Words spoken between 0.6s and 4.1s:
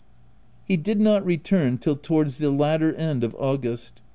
He did not return till towards the latter end of August.